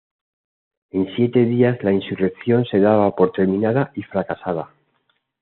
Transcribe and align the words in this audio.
En 0.93 1.05
siete 1.15 1.45
días 1.45 1.77
la 1.83 1.91
insurrección 1.93 2.65
se 2.65 2.79
daba 2.79 3.15
por 3.15 3.31
terminada 3.31 3.91
y 3.93 4.01
fracasada. 4.01 4.71